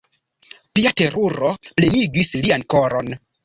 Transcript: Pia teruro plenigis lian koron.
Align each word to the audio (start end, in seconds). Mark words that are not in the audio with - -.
Pia 0.79 0.93
teruro 1.03 1.53
plenigis 1.69 2.35
lian 2.49 2.69
koron. 2.77 3.17